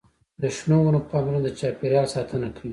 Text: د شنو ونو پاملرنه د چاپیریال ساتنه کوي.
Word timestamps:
د 0.41 0.43
شنو 0.57 0.77
ونو 0.83 0.99
پاملرنه 1.09 1.41
د 1.43 1.47
چاپیریال 1.59 2.07
ساتنه 2.15 2.47
کوي. 2.55 2.69